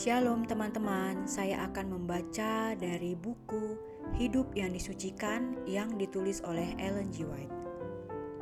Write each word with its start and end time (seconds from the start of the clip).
Shalom 0.00 0.48
teman-teman, 0.48 1.28
saya 1.28 1.60
akan 1.68 1.92
membaca 1.92 2.72
dari 2.72 3.12
buku 3.12 3.76
Hidup 4.16 4.48
yang 4.56 4.72
Disucikan 4.72 5.60
yang 5.68 6.00
ditulis 6.00 6.40
oleh 6.48 6.72
Ellen 6.80 7.12
G. 7.12 7.28
White. 7.28 7.52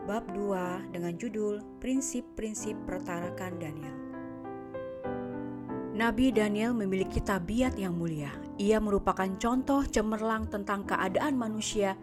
Bab 0.06 0.22
2 0.38 0.94
dengan 0.94 1.18
judul 1.18 1.58
Prinsip-prinsip 1.82 2.78
Pertarakan 2.86 3.58
Daniel. 3.58 3.96
Nabi 5.98 6.30
Daniel 6.30 6.78
memiliki 6.78 7.18
tabiat 7.18 7.74
yang 7.74 7.98
mulia. 7.98 8.30
Ia 8.62 8.78
merupakan 8.78 9.26
contoh 9.26 9.82
cemerlang 9.82 10.46
tentang 10.46 10.86
keadaan 10.86 11.34
manusia 11.34 11.98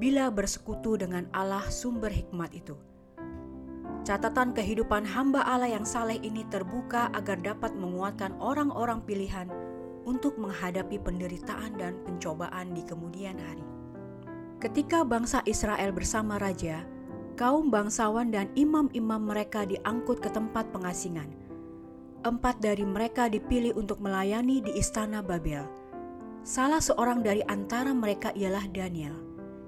bila 0.00 0.32
bersekutu 0.32 0.96
dengan 0.96 1.28
Allah 1.36 1.68
sumber 1.68 2.08
hikmat 2.08 2.48
itu. 2.56 2.95
Catatan 4.06 4.54
kehidupan 4.54 5.02
hamba 5.02 5.42
Allah 5.42 5.66
yang 5.66 5.82
saleh 5.82 6.22
ini 6.22 6.46
terbuka 6.46 7.10
agar 7.10 7.42
dapat 7.42 7.74
menguatkan 7.74 8.38
orang-orang 8.38 9.02
pilihan 9.02 9.50
untuk 10.06 10.38
menghadapi 10.38 11.02
penderitaan 11.02 11.74
dan 11.74 11.98
pencobaan 12.06 12.70
di 12.70 12.86
kemudian 12.86 13.34
hari. 13.34 13.66
Ketika 14.62 15.02
bangsa 15.02 15.42
Israel 15.42 15.90
bersama 15.90 16.38
raja, 16.38 16.86
kaum 17.34 17.66
bangsawan 17.66 18.30
dan 18.30 18.46
imam-imam 18.54 19.26
mereka 19.26 19.66
diangkut 19.66 20.22
ke 20.22 20.30
tempat 20.30 20.70
pengasingan. 20.70 21.26
Empat 22.22 22.62
dari 22.62 22.86
mereka 22.86 23.26
dipilih 23.26 23.74
untuk 23.74 23.98
melayani 23.98 24.62
di 24.62 24.70
istana 24.78 25.18
Babel. 25.18 25.66
Salah 26.46 26.78
seorang 26.78 27.26
dari 27.26 27.42
antara 27.50 27.90
mereka 27.90 28.30
ialah 28.38 28.70
Daniel, 28.70 29.18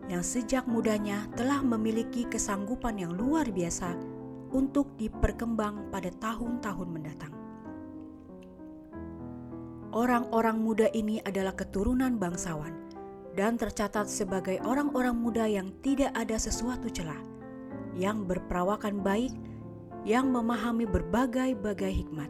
yang 0.07 0.23
sejak 0.23 0.63
mudanya 0.71 1.27
telah 1.35 1.59
memiliki 1.59 2.23
kesanggupan 2.31 3.03
yang 3.03 3.19
luar 3.19 3.51
biasa 3.51 4.18
untuk 4.53 4.97
diperkembang 4.97 5.93
pada 5.93 6.09
tahun-tahun 6.19 6.89
mendatang. 6.89 7.35
Orang-orang 9.89 10.61
muda 10.61 10.87
ini 10.93 11.17
adalah 11.25 11.57
keturunan 11.57 12.21
bangsawan 12.21 12.77
dan 13.33 13.57
tercatat 13.57 14.05
sebagai 14.05 14.61
orang-orang 14.61 15.17
muda 15.17 15.49
yang 15.49 15.73
tidak 15.81 16.13
ada 16.13 16.37
sesuatu 16.37 16.93
celah, 16.93 17.19
yang 17.97 18.29
berperawakan 18.29 19.01
baik, 19.01 19.33
yang 20.05 20.29
memahami 20.29 20.85
berbagai-bagai 20.85 22.05
hikmat, 22.05 22.29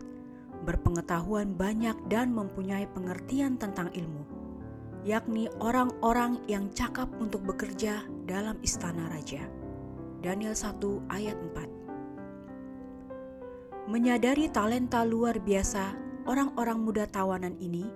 berpengetahuan 0.62 1.56
banyak 1.58 1.98
dan 2.06 2.30
mempunyai 2.30 2.86
pengertian 2.94 3.58
tentang 3.58 3.90
ilmu, 3.90 4.22
yakni 5.02 5.50
orang-orang 5.58 6.38
yang 6.46 6.70
cakap 6.70 7.10
untuk 7.18 7.42
bekerja 7.42 8.06
dalam 8.28 8.54
istana 8.62 9.10
raja. 9.10 9.42
Daniel 10.22 10.54
1 10.54 10.78
ayat 11.10 11.38
4 11.56 11.77
Menyadari 13.88 14.52
talenta 14.52 15.00
luar 15.00 15.40
biasa 15.40 15.96
orang-orang 16.28 16.76
muda 16.84 17.08
tawanan 17.08 17.56
ini, 17.56 17.88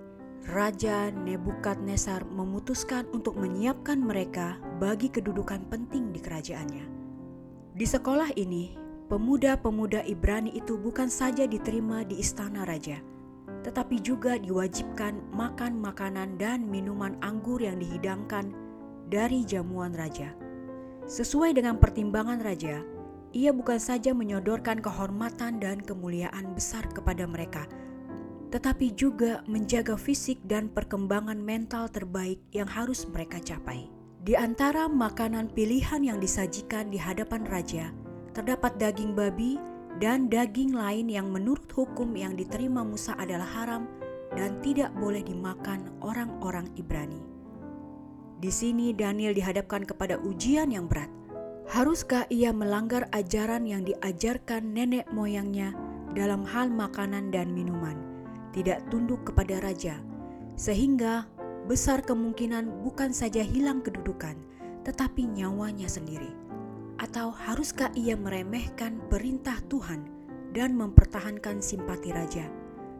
Raja 0.49 1.13
Nebukadnezar 1.13 2.25
memutuskan 2.33 3.05
untuk 3.13 3.37
menyiapkan 3.37 4.01
mereka 4.01 4.57
bagi 4.81 5.13
kedudukan 5.13 5.69
penting 5.69 6.09
di 6.09 6.17
kerajaannya. 6.17 6.85
Di 7.77 7.85
sekolah 7.85 8.33
ini, 8.33 8.73
pemuda-pemuda 9.05 10.01
Ibrani 10.09 10.57
itu 10.57 10.81
bukan 10.81 11.13
saja 11.13 11.45
diterima 11.45 12.01
di 12.01 12.25
istana 12.25 12.65
raja, 12.65 12.97
tetapi 13.61 14.01
juga 14.01 14.41
diwajibkan 14.41 15.29
makan 15.29 15.77
makanan 15.77 16.41
dan 16.41 16.65
minuman 16.65 17.21
anggur 17.21 17.61
yang 17.61 17.77
dihidangkan 17.77 18.49
dari 19.13 19.45
jamuan 19.45 19.93
raja. 19.93 20.33
Sesuai 21.05 21.53
dengan 21.53 21.77
pertimbangan 21.77 22.41
raja, 22.41 22.81
ia 23.33 23.49
bukan 23.49 23.81
saja 23.81 24.13
menyodorkan 24.13 24.77
kehormatan 24.79 25.57
dan 25.57 25.81
kemuliaan 25.81 26.53
besar 26.53 26.85
kepada 26.93 27.25
mereka, 27.25 27.65
tetapi 28.53 28.93
juga 28.93 29.41
menjaga 29.49 29.97
fisik 29.97 30.37
dan 30.45 30.69
perkembangan 30.69 31.41
mental 31.41 31.89
terbaik 31.89 32.37
yang 32.53 32.69
harus 32.69 33.09
mereka 33.09 33.41
capai. 33.41 33.89
Di 34.23 34.37
antara 34.37 34.85
makanan 34.87 35.51
pilihan 35.51 36.05
yang 36.05 36.21
disajikan 36.21 36.87
di 36.93 37.01
hadapan 37.01 37.43
raja, 37.49 37.89
terdapat 38.31 38.77
daging 38.77 39.17
babi 39.17 39.57
dan 39.97 40.29
daging 40.29 40.77
lain 40.77 41.09
yang 41.09 41.27
menurut 41.33 41.67
hukum 41.73 42.13
yang 42.13 42.37
diterima 42.37 42.85
Musa 42.85 43.17
adalah 43.17 43.49
haram 43.49 43.89
dan 44.37 44.61
tidak 44.61 44.93
boleh 44.97 45.25
dimakan 45.25 45.89
orang-orang 46.01 46.69
Ibrani. 46.77 47.19
Di 48.37 48.51
sini 48.53 48.91
Daniel 48.91 49.33
dihadapkan 49.33 49.87
kepada 49.87 50.19
ujian 50.19 50.69
yang 50.69 50.85
berat 50.89 51.09
Haruskah 51.63 52.27
ia 52.27 52.51
melanggar 52.51 53.07
ajaran 53.15 53.63
yang 53.63 53.87
diajarkan 53.87 54.75
nenek 54.75 55.07
moyangnya 55.15 55.71
dalam 56.11 56.43
hal 56.43 56.67
makanan 56.67 57.31
dan 57.31 57.55
minuman, 57.55 57.95
tidak 58.51 58.83
tunduk 58.91 59.23
kepada 59.23 59.63
raja, 59.63 59.95
sehingga 60.59 61.23
besar 61.65 62.03
kemungkinan 62.03 62.83
bukan 62.83 63.15
saja 63.15 63.39
hilang 63.39 63.79
kedudukan, 63.79 64.35
tetapi 64.83 65.23
nyawanya 65.23 65.87
sendiri? 65.87 66.29
Atau 66.99 67.31
haruskah 67.31 67.89
ia 67.95 68.19
meremehkan 68.19 68.99
perintah 69.07 69.57
Tuhan 69.71 70.03
dan 70.51 70.75
mempertahankan 70.75 71.63
simpati 71.63 72.11
raja? 72.11 72.45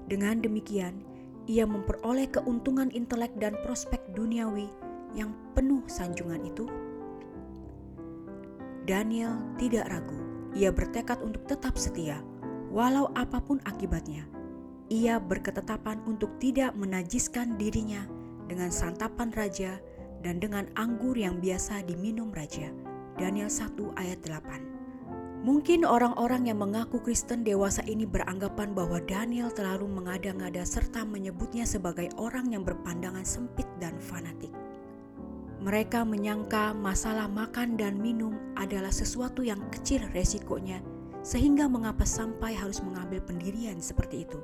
Dengan 0.07 0.39
demikian, 0.39 1.03
ia 1.51 1.67
memperoleh 1.67 2.31
keuntungan 2.31 2.87
intelek 2.95 3.35
dan 3.37 3.59
prospek 3.67 3.99
duniawi 4.15 4.71
yang 5.11 5.35
penuh 5.51 5.83
sanjungan 5.85 6.41
itu. 6.47 6.65
Daniel 8.83 9.39
tidak 9.55 9.87
ragu. 9.87 10.19
Ia 10.53 10.69
bertekad 10.69 11.23
untuk 11.23 11.47
tetap 11.47 11.79
setia, 11.79 12.19
walau 12.67 13.09
apa 13.15 13.39
pun 13.39 13.63
akibatnya. 13.63 14.27
Ia 14.91 15.23
berketetapan 15.23 16.03
untuk 16.03 16.35
tidak 16.43 16.75
menajiskan 16.75 17.55
dirinya 17.55 18.03
dengan 18.51 18.69
santapan 18.69 19.31
raja 19.31 19.79
dan 20.19 20.43
dengan 20.43 20.67
anggur 20.75 21.15
yang 21.15 21.39
biasa 21.39 21.87
diminum 21.87 22.29
raja. 22.35 22.69
Daniel 23.15 23.47
1 23.47 23.79
ayat 23.95 24.19
8. 24.25 25.43
Mungkin 25.43 25.83
orang-orang 25.83 26.47
yang 26.47 26.63
mengaku 26.63 27.03
Kristen 27.03 27.43
dewasa 27.43 27.83
ini 27.83 28.07
beranggapan 28.07 28.71
bahwa 28.71 29.03
Daniel 29.03 29.51
terlalu 29.51 29.91
mengada-ngada 29.91 30.63
serta 30.63 31.03
menyebutnya 31.03 31.67
sebagai 31.67 32.07
orang 32.15 32.51
yang 32.55 32.63
berpandangan 32.63 33.27
sempit 33.27 33.67
dan 33.79 33.99
fanatik. 33.99 34.62
Mereka 35.63 36.03
menyangka 36.03 36.75
masalah 36.75 37.31
makan 37.31 37.79
dan 37.79 37.95
minum 37.95 38.35
adalah 38.59 38.91
sesuatu 38.91 39.47
yang 39.47 39.63
kecil 39.71 40.03
resikonya, 40.11 40.83
sehingga 41.23 41.71
mengapa 41.71 42.03
sampai 42.03 42.51
harus 42.51 42.83
mengambil 42.83 43.23
pendirian 43.23 43.79
seperti 43.79 44.27
itu, 44.27 44.43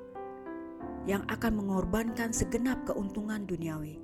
yang 1.03 1.27
akan 1.27 1.59
mengorbankan 1.59 2.31
segenap 2.31 2.87
keuntungan 2.87 3.43
duniawi. 3.43 3.99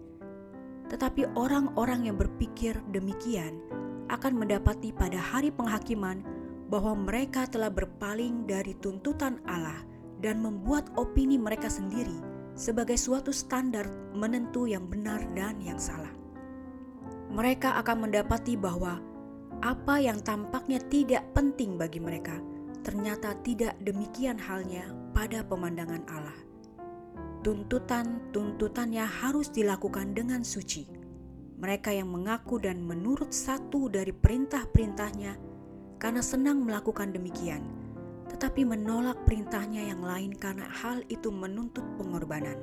Tetapi 0.91 1.39
orang-orang 1.39 2.11
yang 2.11 2.19
berpikir 2.19 2.83
demikian 2.91 3.63
akan 4.11 4.35
mendapati 4.35 4.91
pada 4.91 5.15
hari 5.15 5.55
penghakiman 5.55 6.19
bahwa 6.67 6.99
mereka 6.99 7.47
telah 7.47 7.71
berpaling 7.71 8.43
dari 8.43 8.75
tuntutan 8.83 9.39
Allah 9.47 9.87
dan 10.19 10.43
membuat 10.43 10.91
opini 10.99 11.39
mereka 11.39 11.71
sendiri 11.71 12.19
sebagai 12.59 12.99
suatu 12.99 13.31
standar 13.31 13.87
menentu 14.11 14.67
yang 14.67 14.83
benar 14.91 15.23
dan 15.31 15.63
yang 15.63 15.79
salah 15.79 16.24
mereka 17.31 17.77
akan 17.81 18.09
mendapati 18.09 18.57
bahwa 18.59 19.01
apa 19.63 19.95
yang 20.03 20.19
tampaknya 20.21 20.77
tidak 20.91 21.25
penting 21.33 21.79
bagi 21.79 21.97
mereka 22.03 22.37
ternyata 22.85 23.33
tidak 23.41 23.73
demikian 23.81 24.37
halnya 24.37 24.85
pada 25.09 25.41
pemandangan 25.41 26.05
Allah. 26.05 26.37
Tuntutan-tuntutannya 27.41 29.01
harus 29.01 29.49
dilakukan 29.49 30.13
dengan 30.13 30.45
suci. 30.45 30.85
Mereka 31.57 31.97
yang 31.97 32.13
mengaku 32.13 32.61
dan 32.61 32.85
menurut 32.85 33.33
satu 33.33 33.89
dari 33.89 34.13
perintah-perintahnya 34.13 35.33
karena 35.97 36.21
senang 36.21 36.61
melakukan 36.61 37.09
demikian, 37.09 37.65
tetapi 38.29 38.61
menolak 38.61 39.17
perintahnya 39.25 39.89
yang 39.89 40.05
lain 40.05 40.37
karena 40.37 40.69
hal 40.69 41.01
itu 41.09 41.33
menuntut 41.33 41.85
pengorbanan. 41.97 42.59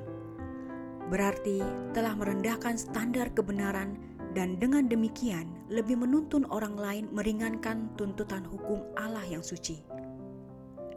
Berarti 1.11 1.59
telah 1.91 2.15
merendahkan 2.15 2.79
standar 2.79 3.27
kebenaran 3.35 3.99
dan 4.33 4.57
dengan 4.57 4.89
demikian 4.89 5.45
lebih 5.69 6.01
menuntun 6.01 6.43
orang 6.49 6.73
lain 6.73 7.05
meringankan 7.13 7.93
tuntutan 7.93 8.41
hukum 8.41 8.81
Allah 8.97 9.23
yang 9.29 9.45
suci. 9.45 9.85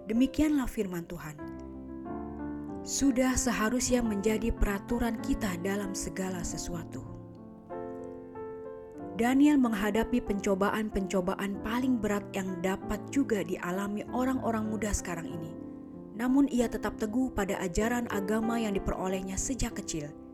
Demikianlah 0.09 0.65
firman 0.65 1.05
Tuhan. 1.05 1.37
Sudah 2.87 3.37
seharusnya 3.37 4.01
menjadi 4.01 4.49
peraturan 4.55 5.21
kita 5.21 5.61
dalam 5.61 5.93
segala 5.93 6.41
sesuatu. 6.41 7.05
Daniel 9.17 9.57
menghadapi 9.57 10.21
pencobaan-pencobaan 10.21 11.65
paling 11.65 11.97
berat 11.97 12.25
yang 12.37 12.61
dapat 12.61 13.01
juga 13.09 13.41
dialami 13.41 14.05
orang-orang 14.13 14.69
muda 14.69 14.93
sekarang 14.93 15.29
ini. 15.29 15.53
Namun 16.17 16.49
ia 16.53 16.69
tetap 16.69 16.97
teguh 17.01 17.33
pada 17.33 17.57
ajaran 17.65 18.09
agama 18.13 18.61
yang 18.61 18.73
diperolehnya 18.77 19.37
sejak 19.37 19.77
kecil– 19.77 20.09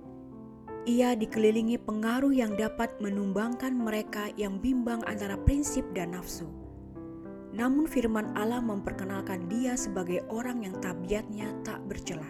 ia 0.82 1.14
dikelilingi 1.14 1.78
pengaruh 1.78 2.34
yang 2.34 2.58
dapat 2.58 2.90
menumbangkan 2.98 3.70
mereka 3.70 4.34
yang 4.34 4.58
bimbang 4.58 4.98
antara 5.06 5.38
prinsip 5.38 5.86
dan 5.94 6.18
nafsu. 6.18 6.50
Namun 7.54 7.86
firman 7.86 8.34
Allah 8.34 8.58
memperkenalkan 8.58 9.46
dia 9.46 9.78
sebagai 9.78 10.26
orang 10.26 10.66
yang 10.66 10.74
tabiatnya 10.82 11.54
tak 11.62 11.78
bercela. 11.86 12.26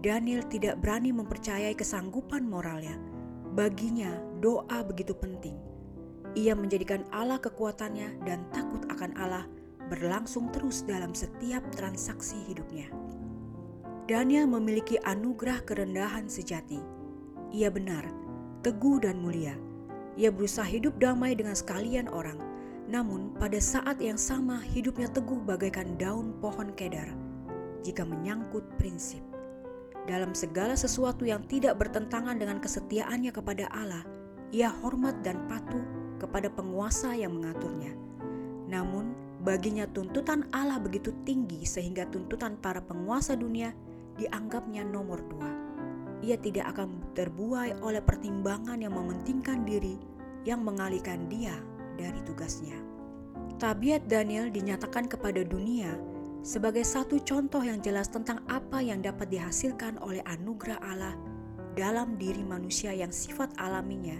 Daniel 0.00 0.40
tidak 0.48 0.80
berani 0.80 1.12
mempercayai 1.12 1.76
kesanggupan 1.76 2.48
moralnya. 2.48 2.96
Baginya, 3.52 4.08
doa 4.40 4.80
begitu 4.80 5.12
penting. 5.12 5.60
Ia 6.38 6.56
menjadikan 6.56 7.04
Allah 7.12 7.36
kekuatannya 7.36 8.24
dan 8.24 8.48
takut 8.54 8.80
akan 8.88 9.12
Allah 9.20 9.44
berlangsung 9.92 10.48
terus 10.54 10.86
dalam 10.86 11.12
setiap 11.12 11.60
transaksi 11.74 12.38
hidupnya. 12.48 12.88
Daniel 14.08 14.48
memiliki 14.48 14.96
anugerah 15.02 15.66
kerendahan 15.66 16.30
sejati. 16.30 16.99
Ia 17.50 17.68
benar, 17.70 18.06
teguh 18.62 19.02
dan 19.02 19.18
mulia. 19.18 19.58
Ia 20.14 20.30
berusaha 20.30 20.66
hidup 20.66 20.98
damai 21.02 21.34
dengan 21.34 21.54
sekalian 21.54 22.06
orang, 22.10 22.38
namun 22.86 23.34
pada 23.38 23.58
saat 23.58 23.98
yang 23.98 24.18
sama 24.18 24.62
hidupnya 24.62 25.10
teguh 25.10 25.42
bagaikan 25.42 25.98
daun 25.98 26.34
pohon 26.38 26.70
kedar 26.74 27.10
jika 27.82 28.06
menyangkut 28.06 28.62
prinsip. 28.78 29.22
Dalam 30.06 30.34
segala 30.34 30.74
sesuatu 30.74 31.22
yang 31.26 31.46
tidak 31.46 31.78
bertentangan 31.78 32.36
dengan 32.36 32.58
kesetiaannya 32.58 33.30
kepada 33.30 33.70
Allah, 33.70 34.02
ia 34.50 34.70
hormat 34.70 35.22
dan 35.22 35.46
patuh 35.46 35.82
kepada 36.18 36.50
penguasa 36.50 37.14
yang 37.14 37.38
mengaturnya. 37.38 37.94
Namun, 38.70 39.20
Baginya 39.40 39.88
tuntutan 39.88 40.44
Allah 40.52 40.76
begitu 40.76 41.16
tinggi 41.24 41.64
sehingga 41.64 42.04
tuntutan 42.12 42.60
para 42.60 42.84
penguasa 42.84 43.32
dunia 43.32 43.72
dianggapnya 44.20 44.84
nomor 44.84 45.24
dua. 45.32 45.48
Ia 46.20 46.36
tidak 46.36 46.76
akan 46.76 47.16
terbuai 47.16 47.80
oleh 47.80 48.04
pertimbangan 48.04 48.80
yang 48.80 48.92
mementingkan 48.92 49.64
diri 49.64 49.96
yang 50.44 50.60
mengalihkan 50.64 51.28
dia 51.28 51.56
dari 51.96 52.20
tugasnya. 52.24 52.76
Tabiat 53.60 54.08
Daniel 54.08 54.48
dinyatakan 54.48 55.08
kepada 55.08 55.44
dunia 55.44 55.96
sebagai 56.40 56.84
satu 56.84 57.20
contoh 57.20 57.60
yang 57.60 57.80
jelas 57.84 58.08
tentang 58.08 58.40
apa 58.48 58.80
yang 58.80 59.04
dapat 59.04 59.28
dihasilkan 59.28 60.00
oleh 60.00 60.24
anugerah 60.24 60.80
Allah 60.80 61.16
dalam 61.76 62.16
diri 62.16 62.40
manusia 62.40 62.92
yang 62.96 63.12
sifat 63.12 63.52
alaminya 63.60 64.16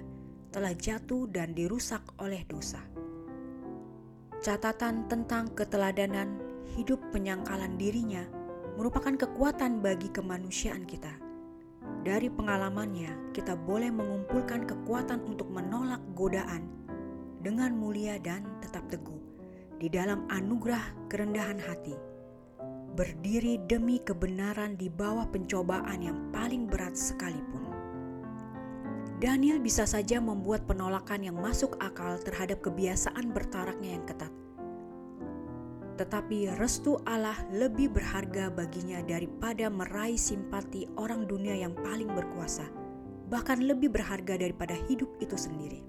telah 0.52 0.76
jatuh 0.76 1.24
dan 1.32 1.56
dirusak 1.56 2.04
oleh 2.20 2.44
dosa 2.44 2.84
catatan 4.40 5.04
tentang 5.04 5.52
keteladanan 5.52 6.40
hidup 6.72 6.96
penyangkalan 7.12 7.76
dirinya 7.76 8.24
merupakan 8.80 9.12
kekuatan 9.12 9.84
bagi 9.84 10.08
kemanusiaan 10.08 10.88
kita. 10.88 11.19
Dari 12.00 12.32
pengalamannya, 12.32 13.36
kita 13.36 13.52
boleh 13.52 13.92
mengumpulkan 13.92 14.64
kekuatan 14.64 15.20
untuk 15.28 15.52
menolak 15.52 16.00
godaan 16.16 16.64
dengan 17.44 17.76
mulia 17.76 18.16
dan 18.16 18.40
tetap 18.64 18.88
teguh 18.88 19.20
di 19.76 19.92
dalam 19.92 20.24
anugerah 20.32 20.80
kerendahan 21.12 21.60
hati. 21.60 21.92
Berdiri 22.96 23.60
demi 23.68 24.00
kebenaran 24.00 24.80
di 24.80 24.88
bawah 24.88 25.28
pencobaan 25.28 26.00
yang 26.00 26.18
paling 26.32 26.64
berat 26.64 26.96
sekalipun. 26.96 27.68
Daniel 29.20 29.60
bisa 29.60 29.84
saja 29.84 30.16
membuat 30.24 30.64
penolakan 30.64 31.20
yang 31.20 31.36
masuk 31.36 31.76
akal 31.84 32.16
terhadap 32.24 32.64
kebiasaan 32.64 33.28
bertaraknya 33.36 34.00
yang 34.00 34.04
ketat. 34.08 34.39
Tetapi 36.00 36.56
restu 36.56 36.96
Allah 37.04 37.36
lebih 37.52 37.92
berharga 37.92 38.48
baginya 38.48 39.04
daripada 39.04 39.68
meraih 39.68 40.16
simpati 40.16 40.88
orang 40.96 41.28
dunia 41.28 41.52
yang 41.52 41.76
paling 41.76 42.08
berkuasa, 42.08 42.64
bahkan 43.28 43.60
lebih 43.60 43.92
berharga 43.92 44.40
daripada 44.40 44.72
hidup 44.88 45.12
itu 45.20 45.36
sendiri. 45.36 45.84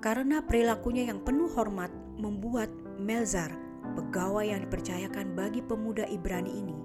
Karena 0.00 0.40
perilakunya 0.40 1.12
yang 1.12 1.20
penuh 1.20 1.52
hormat 1.52 1.92
membuat 2.16 2.72
Melzar, 2.96 3.52
pegawai 3.92 4.48
yang 4.48 4.64
dipercayakan 4.64 5.36
bagi 5.36 5.60
pemuda 5.60 6.08
Ibrani 6.08 6.64
ini, 6.64 6.76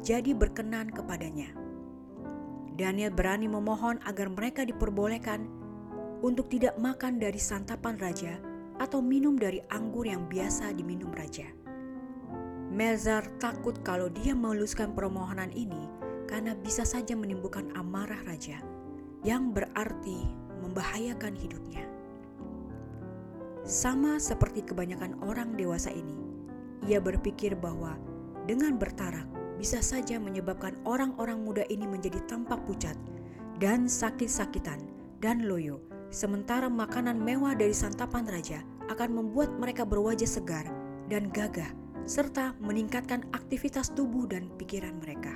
jadi 0.00 0.32
berkenan 0.32 0.88
kepadanya. 0.88 1.52
Daniel 2.80 3.12
berani 3.12 3.44
memohon 3.44 4.00
agar 4.08 4.32
mereka 4.32 4.64
diperbolehkan 4.64 5.44
untuk 6.24 6.48
tidak 6.48 6.80
makan 6.80 7.20
dari 7.20 7.36
santapan 7.36 8.00
raja 8.00 8.53
atau 8.82 8.98
minum 8.98 9.38
dari 9.38 9.62
anggur 9.70 10.06
yang 10.06 10.26
biasa 10.26 10.74
diminum 10.74 11.10
raja. 11.14 11.46
Melzar 12.74 13.22
takut 13.38 13.78
kalau 13.86 14.10
dia 14.10 14.34
meluluskan 14.34 14.98
permohonan 14.98 15.54
ini 15.54 15.86
karena 16.26 16.58
bisa 16.58 16.82
saja 16.82 17.14
menimbulkan 17.14 17.70
amarah 17.78 18.18
raja 18.26 18.58
yang 19.22 19.54
berarti 19.54 20.26
membahayakan 20.58 21.38
hidupnya. 21.38 21.86
Sama 23.64 24.20
seperti 24.20 24.66
kebanyakan 24.66 25.16
orang 25.24 25.56
dewasa 25.56 25.88
ini, 25.88 26.18
ia 26.84 27.00
berpikir 27.00 27.56
bahwa 27.56 27.96
dengan 28.44 28.76
bertarak 28.76 29.24
bisa 29.56 29.80
saja 29.80 30.20
menyebabkan 30.20 30.76
orang-orang 30.84 31.40
muda 31.40 31.64
ini 31.72 31.88
menjadi 31.88 32.20
tampak 32.28 32.60
pucat 32.68 32.98
dan 33.62 33.88
sakit-sakitan 33.88 34.82
dan 35.22 35.48
loyo, 35.48 35.80
sementara 36.14 36.70
makanan 36.70 37.18
mewah 37.18 37.58
dari 37.58 37.74
santapan 37.74 38.22
raja 38.30 38.62
akan 38.86 39.10
membuat 39.18 39.50
mereka 39.58 39.82
berwajah 39.82 40.30
segar 40.30 40.62
dan 41.10 41.26
gagah, 41.34 41.74
serta 42.06 42.54
meningkatkan 42.62 43.26
aktivitas 43.34 43.90
tubuh 43.90 44.30
dan 44.30 44.46
pikiran 44.54 44.94
mereka. 45.02 45.34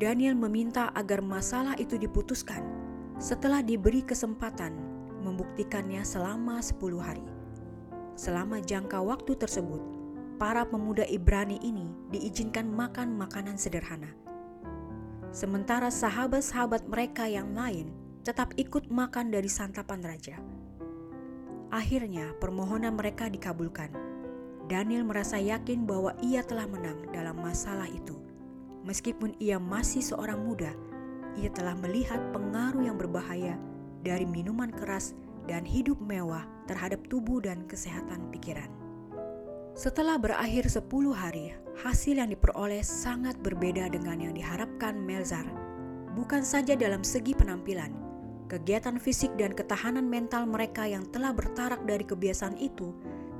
Daniel 0.00 0.34
meminta 0.34 0.90
agar 0.96 1.20
masalah 1.22 1.76
itu 1.78 1.94
diputuskan 2.00 2.64
setelah 3.20 3.62
diberi 3.62 4.02
kesempatan 4.02 4.74
membuktikannya 5.22 6.02
selama 6.02 6.58
10 6.58 6.98
hari. 6.98 7.22
Selama 8.18 8.58
jangka 8.58 8.98
waktu 8.98 9.38
tersebut, 9.38 9.78
para 10.42 10.66
pemuda 10.66 11.06
Ibrani 11.06 11.62
ini 11.62 11.86
diizinkan 12.10 12.66
makan 12.66 13.14
makanan 13.14 13.54
sederhana. 13.54 14.21
Sementara 15.32 15.88
sahabat-sahabat 15.88 16.92
mereka 16.92 17.24
yang 17.24 17.56
lain 17.56 17.88
tetap 18.20 18.52
ikut 18.60 18.92
makan 18.92 19.32
dari 19.32 19.48
santapan 19.48 20.04
raja. 20.04 20.36
Akhirnya, 21.72 22.36
permohonan 22.36 22.92
mereka 22.92 23.32
dikabulkan. 23.32 23.88
Daniel 24.68 25.08
merasa 25.08 25.40
yakin 25.40 25.88
bahwa 25.88 26.12
ia 26.20 26.44
telah 26.44 26.68
menang 26.68 27.08
dalam 27.16 27.40
masalah 27.40 27.88
itu. 27.88 28.20
Meskipun 28.84 29.32
ia 29.40 29.56
masih 29.56 30.04
seorang 30.04 30.36
muda, 30.36 30.76
ia 31.40 31.48
telah 31.48 31.80
melihat 31.80 32.20
pengaruh 32.36 32.84
yang 32.84 33.00
berbahaya 33.00 33.56
dari 34.04 34.28
minuman 34.28 34.68
keras 34.68 35.16
dan 35.48 35.64
hidup 35.64 35.96
mewah 35.96 36.44
terhadap 36.68 37.00
tubuh 37.08 37.40
dan 37.40 37.64
kesehatan 37.64 38.28
pikiran. 38.36 38.81
Setelah 39.72 40.20
berakhir 40.20 40.68
10 40.68 40.84
hari, 41.16 41.56
hasil 41.80 42.20
yang 42.20 42.28
diperoleh 42.28 42.84
sangat 42.84 43.40
berbeda 43.40 43.88
dengan 43.88 44.20
yang 44.20 44.36
diharapkan 44.36 45.00
Melzar. 45.00 45.48
Bukan 46.12 46.44
saja 46.44 46.76
dalam 46.76 47.00
segi 47.00 47.32
penampilan, 47.32 47.88
kegiatan 48.52 49.00
fisik 49.00 49.32
dan 49.40 49.56
ketahanan 49.56 50.04
mental 50.04 50.44
mereka 50.44 50.84
yang 50.84 51.08
telah 51.08 51.32
bertarak 51.32 51.80
dari 51.88 52.04
kebiasaan 52.04 52.60
itu 52.60 52.92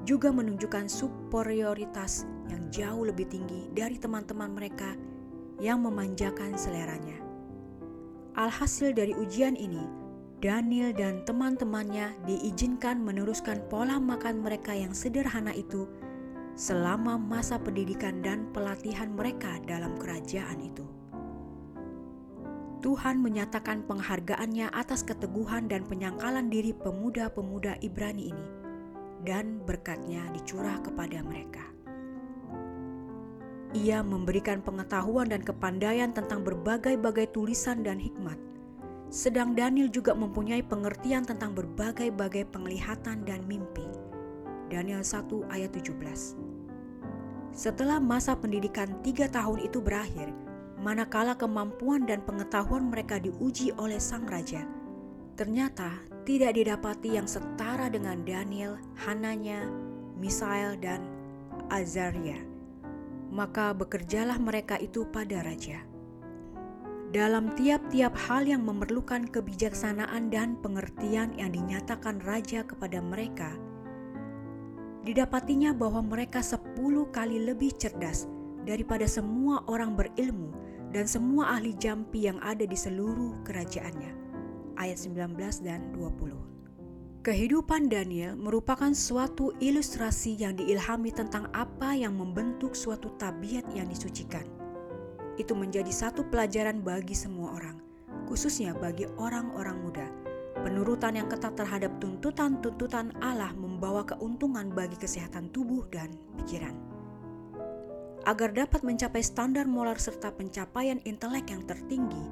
juga 0.08 0.32
menunjukkan 0.32 0.88
superioritas 0.88 2.24
yang 2.48 2.64
jauh 2.72 3.04
lebih 3.04 3.28
tinggi 3.28 3.68
dari 3.76 4.00
teman-teman 4.00 4.56
mereka 4.56 4.96
yang 5.60 5.84
memanjakan 5.84 6.56
seleranya. 6.56 7.20
Alhasil 8.40 8.96
dari 8.96 9.12
ujian 9.12 9.52
ini, 9.52 9.84
Daniel 10.40 10.96
dan 10.96 11.28
teman-temannya 11.28 12.24
diizinkan 12.24 13.04
meneruskan 13.04 13.60
pola 13.68 14.00
makan 14.00 14.40
mereka 14.40 14.72
yang 14.72 14.96
sederhana 14.96 15.52
itu 15.52 15.84
selama 16.54 17.16
masa 17.16 17.56
pendidikan 17.56 18.20
dan 18.20 18.48
pelatihan 18.52 19.08
mereka 19.12 19.56
dalam 19.64 19.96
kerajaan 19.96 20.60
itu. 20.60 20.84
Tuhan 22.82 23.22
menyatakan 23.22 23.86
penghargaannya 23.86 24.66
atas 24.74 25.06
keteguhan 25.06 25.70
dan 25.70 25.86
penyangkalan 25.86 26.50
diri 26.50 26.74
pemuda-pemuda 26.74 27.78
Ibrani 27.78 28.34
ini, 28.34 28.46
dan 29.22 29.62
berkatnya 29.62 30.26
dicurah 30.34 30.82
kepada 30.82 31.22
mereka. 31.22 31.62
Ia 33.72 34.02
memberikan 34.02 34.60
pengetahuan 34.60 35.30
dan 35.30 35.46
kepandaian 35.46 36.10
tentang 36.10 36.42
berbagai-bagai 36.42 37.30
tulisan 37.30 37.86
dan 37.86 38.02
hikmat, 38.02 38.36
sedang 39.08 39.54
Daniel 39.54 39.86
juga 39.86 40.12
mempunyai 40.12 40.66
pengertian 40.66 41.22
tentang 41.22 41.54
berbagai-bagai 41.54 42.50
penglihatan 42.50 43.22
dan 43.22 43.46
mimpi. 43.46 43.86
Daniel 44.68 45.06
1 45.06 45.52
ayat 45.54 45.70
17. 45.70 46.41
Setelah 47.52 48.00
masa 48.00 48.32
pendidikan 48.32 48.88
tiga 49.04 49.28
tahun 49.28 49.60
itu 49.60 49.84
berakhir, 49.84 50.32
manakala 50.80 51.36
kemampuan 51.36 52.08
dan 52.08 52.24
pengetahuan 52.24 52.88
mereka 52.88 53.20
diuji 53.20 53.76
oleh 53.76 54.00
sang 54.00 54.24
raja, 54.24 54.64
ternyata 55.36 56.00
tidak 56.24 56.56
didapati 56.56 57.20
yang 57.20 57.28
setara 57.28 57.92
dengan 57.92 58.24
Daniel, 58.24 58.80
Hananya, 59.04 59.68
Misael, 60.16 60.80
dan 60.80 61.04
Azaria. 61.68 62.40
Maka 63.28 63.76
bekerjalah 63.76 64.40
mereka 64.40 64.80
itu 64.80 65.04
pada 65.12 65.44
raja. 65.44 65.84
Dalam 67.12 67.52
tiap-tiap 67.52 68.16
hal 68.16 68.48
yang 68.48 68.64
memerlukan 68.64 69.28
kebijaksanaan 69.28 70.32
dan 70.32 70.56
pengertian 70.64 71.36
yang 71.36 71.52
dinyatakan 71.52 72.24
raja 72.24 72.64
kepada 72.64 73.04
mereka, 73.04 73.52
didapatinya 75.02 75.74
bahwa 75.74 76.02
mereka 76.02 76.38
sepuluh 76.42 77.10
kali 77.10 77.42
lebih 77.42 77.74
cerdas 77.74 78.30
daripada 78.62 79.06
semua 79.10 79.66
orang 79.66 79.98
berilmu 79.98 80.54
dan 80.94 81.08
semua 81.08 81.58
ahli 81.58 81.74
jampi 81.74 82.30
yang 82.30 82.38
ada 82.44 82.62
di 82.62 82.78
seluruh 82.78 83.42
kerajaannya. 83.42 84.12
Ayat 84.78 84.98
19 85.02 85.36
dan 85.66 85.90
20. 85.94 86.52
Kehidupan 87.22 87.86
Daniel 87.86 88.34
merupakan 88.34 88.90
suatu 88.90 89.54
ilustrasi 89.62 90.42
yang 90.42 90.58
diilhami 90.58 91.14
tentang 91.14 91.46
apa 91.54 91.94
yang 91.94 92.18
membentuk 92.18 92.74
suatu 92.74 93.14
tabiat 93.14 93.62
yang 93.78 93.86
disucikan. 93.86 94.42
Itu 95.38 95.54
menjadi 95.54 95.88
satu 95.88 96.26
pelajaran 96.26 96.82
bagi 96.82 97.14
semua 97.14 97.54
orang, 97.54 97.78
khususnya 98.26 98.74
bagi 98.74 99.06
orang-orang 99.22 99.76
muda. 99.86 100.21
Penurutan 100.62 101.18
yang 101.18 101.26
ketat 101.26 101.58
terhadap 101.58 101.90
tuntutan-tuntutan 101.98 103.10
Allah 103.18 103.50
membawa 103.58 104.06
keuntungan 104.06 104.70
bagi 104.70 104.94
kesehatan 104.94 105.50
tubuh 105.50 105.82
dan 105.90 106.14
pikiran 106.38 106.92
agar 108.22 108.54
dapat 108.54 108.86
mencapai 108.86 109.22
standar 109.22 109.66
moral 109.66 109.98
serta 109.98 110.30
pencapaian 110.30 111.02
intelek 111.02 111.50
yang 111.50 111.62
tertinggi, 111.66 112.30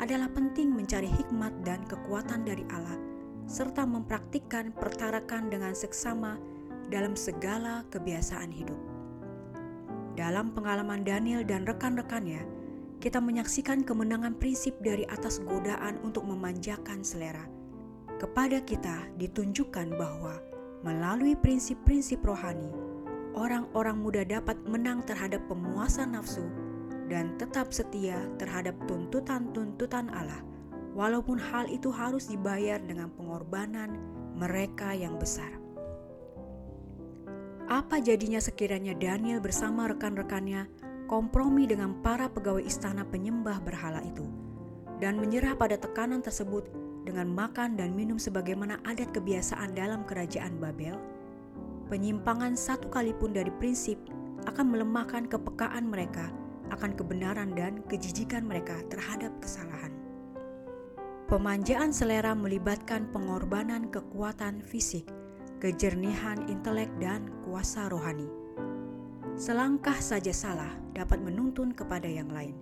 adalah 0.00 0.28
penting 0.32 0.72
mencari 0.72 1.08
hikmat 1.08 1.52
dan 1.64 1.84
kekuatan 1.84 2.44
dari 2.44 2.64
Allah, 2.72 2.96
serta 3.48 3.84
mempraktikkan 3.84 4.72
pertarakan 4.72 5.52
dengan 5.52 5.76
seksama 5.76 6.40
dalam 6.88 7.16
segala 7.16 7.84
kebiasaan 7.92 8.52
hidup. 8.52 8.78
Dalam 10.16 10.56
pengalaman 10.56 11.04
Daniel 11.04 11.44
dan 11.44 11.68
rekan-rekannya, 11.68 12.40
kita 13.04 13.20
menyaksikan 13.20 13.84
kemenangan 13.84 14.32
prinsip 14.40 14.72
dari 14.80 15.04
atas 15.12 15.44
godaan 15.44 16.00
untuk 16.00 16.24
memanjakan 16.24 17.04
selera. 17.04 17.55
Kepada 18.16 18.64
kita 18.64 19.12
ditunjukkan 19.20 19.92
bahwa 19.92 20.40
melalui 20.80 21.36
prinsip-prinsip 21.36 22.24
rohani, 22.24 22.72
orang-orang 23.36 24.00
muda 24.00 24.24
dapat 24.24 24.56
menang 24.64 25.04
terhadap 25.04 25.44
pemuasan 25.52 26.16
nafsu 26.16 26.48
dan 27.12 27.36
tetap 27.36 27.76
setia 27.76 28.16
terhadap 28.40 28.72
tuntutan-tuntutan 28.88 30.08
Allah, 30.16 30.40
walaupun 30.96 31.36
hal 31.36 31.68
itu 31.68 31.92
harus 31.92 32.32
dibayar 32.32 32.80
dengan 32.80 33.12
pengorbanan 33.20 34.00
mereka 34.32 34.96
yang 34.96 35.20
besar. 35.20 35.52
Apa 37.68 38.00
jadinya 38.00 38.40
sekiranya 38.40 38.96
Daniel 38.96 39.44
bersama 39.44 39.92
rekan-rekannya 39.92 40.64
kompromi 41.04 41.68
dengan 41.68 42.00
para 42.00 42.32
pegawai 42.32 42.64
istana 42.64 43.04
penyembah 43.04 43.60
berhala 43.60 44.00
itu 44.00 44.24
dan 45.04 45.20
menyerah 45.20 45.52
pada 45.52 45.76
tekanan 45.76 46.24
tersebut 46.24 46.85
dengan 47.06 47.30
makan 47.30 47.78
dan 47.78 47.94
minum 47.94 48.18
sebagaimana 48.18 48.82
adat 48.82 49.14
kebiasaan 49.14 49.78
dalam 49.78 50.02
kerajaan 50.02 50.58
Babel? 50.58 50.98
Penyimpangan 51.86 52.58
satu 52.58 52.90
kali 52.90 53.14
pun 53.14 53.30
dari 53.30 53.54
prinsip 53.62 53.94
akan 54.50 54.74
melemahkan 54.74 55.30
kepekaan 55.30 55.86
mereka 55.86 56.34
akan 56.74 56.98
kebenaran 56.98 57.54
dan 57.54 57.82
kejijikan 57.86 58.42
mereka 58.42 58.74
terhadap 58.90 59.30
kesalahan. 59.38 59.94
Pemanjaan 61.26 61.90
selera 61.90 62.34
melibatkan 62.38 63.10
pengorbanan 63.10 63.90
kekuatan 63.90 64.62
fisik, 64.62 65.06
kejernihan 65.58 66.42
intelek, 66.46 66.90
dan 67.02 67.26
kuasa 67.42 67.90
rohani. 67.90 68.30
Selangkah 69.34 69.98
saja 69.98 70.30
salah 70.30 70.70
dapat 70.94 71.18
menuntun 71.18 71.74
kepada 71.74 72.06
yang 72.06 72.30
lain, 72.30 72.54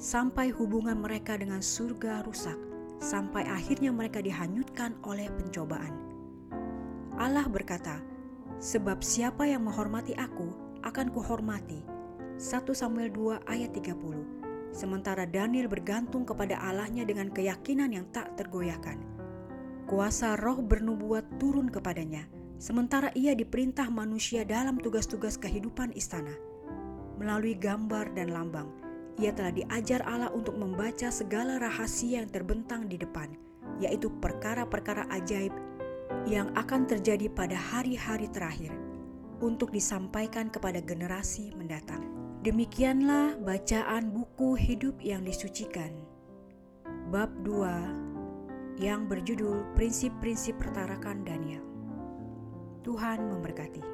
sampai 0.00 0.48
hubungan 0.50 0.96
mereka 0.96 1.36
dengan 1.36 1.60
surga 1.60 2.24
rusak, 2.24 2.56
sampai 3.02 3.46
akhirnya 3.46 3.94
mereka 3.94 4.20
dihanyutkan 4.20 4.98
oleh 5.06 5.30
pencobaan. 5.32 5.94
Allah 7.14 7.46
berkata, 7.46 8.02
Sebab 8.58 9.02
siapa 9.02 9.44
yang 9.44 9.66
menghormati 9.66 10.14
aku 10.16 10.50
akan 10.82 11.10
kuhormati. 11.10 11.82
1 12.38 12.66
Samuel 12.74 13.14
2 13.14 13.46
ayat 13.46 13.70
30. 13.76 14.74
Sementara 14.74 15.22
Daniel 15.22 15.70
bergantung 15.70 16.26
kepada 16.26 16.58
Allahnya 16.58 17.06
dengan 17.06 17.30
keyakinan 17.30 17.94
yang 17.94 18.10
tak 18.10 18.34
tergoyahkan. 18.34 18.98
Kuasa 19.86 20.34
roh 20.34 20.58
bernubuat 20.58 21.38
turun 21.38 21.70
kepadanya, 21.70 22.26
sementara 22.58 23.14
ia 23.14 23.38
diperintah 23.38 23.86
manusia 23.86 24.42
dalam 24.42 24.80
tugas-tugas 24.82 25.38
kehidupan 25.38 25.94
istana. 25.94 26.34
Melalui 27.22 27.54
gambar 27.54 28.18
dan 28.18 28.34
lambang, 28.34 28.66
ia 29.18 29.30
telah 29.30 29.54
diajar 29.54 30.02
Allah 30.04 30.30
untuk 30.34 30.58
membaca 30.58 31.06
segala 31.10 31.62
rahasia 31.62 32.22
yang 32.22 32.30
terbentang 32.30 32.90
di 32.90 32.98
depan, 32.98 33.30
yaitu 33.78 34.10
perkara-perkara 34.18 35.06
ajaib 35.14 35.54
yang 36.26 36.50
akan 36.58 36.88
terjadi 36.88 37.30
pada 37.30 37.54
hari-hari 37.54 38.26
terakhir 38.32 38.74
untuk 39.38 39.70
disampaikan 39.70 40.50
kepada 40.50 40.82
generasi 40.82 41.54
mendatang. 41.54 42.02
Demikianlah 42.44 43.40
bacaan 43.40 44.12
buku 44.12 44.52
hidup 44.58 45.00
yang 45.00 45.24
disucikan. 45.24 45.94
Bab 47.08 47.32
2 47.46 48.82
yang 48.82 49.06
berjudul 49.06 49.64
Prinsip-prinsip 49.78 50.58
pertarakan 50.58 51.22
Daniel. 51.22 51.62
Tuhan 52.84 53.32
memberkati. 53.32 53.93